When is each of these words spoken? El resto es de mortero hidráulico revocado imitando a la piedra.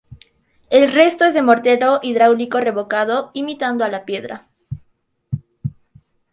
El 0.71 0.91
resto 0.91 1.25
es 1.25 1.35
de 1.35 1.43
mortero 1.43 1.99
hidráulico 2.01 2.59
revocado 2.59 3.29
imitando 3.35 3.85
a 3.85 3.89
la 3.89 4.03
piedra. 4.03 4.49